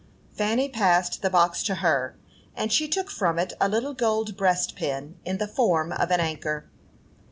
Fanny 0.33 0.67
passed 0.67 1.21
the 1.21 1.29
box 1.29 1.61
to 1.61 1.75
her, 1.75 2.15
and 2.55 2.73
she 2.73 2.87
took 2.87 3.11
from 3.11 3.37
it 3.37 3.53
a 3.61 3.69
little 3.69 3.93
gold 3.93 4.35
breastpin, 4.35 5.17
in 5.25 5.37
the 5.37 5.47
form 5.47 5.91
of 5.91 6.09
an 6.09 6.19
anchor. 6.19 6.65